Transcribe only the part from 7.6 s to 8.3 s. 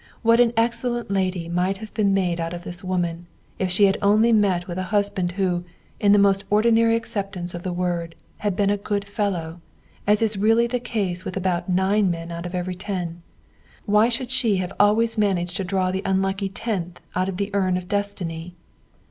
the word,